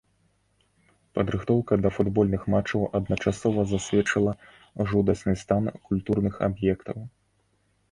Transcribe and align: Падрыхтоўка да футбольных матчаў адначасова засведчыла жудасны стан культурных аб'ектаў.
Падрыхтоўка 1.17 1.73
да 1.83 1.89
футбольных 1.97 2.41
матчаў 2.55 2.87
адначасова 3.01 3.67
засведчыла 3.73 4.33
жудасны 4.95 5.33
стан 5.45 5.71
культурных 5.93 6.43
аб'ектаў. 6.51 6.97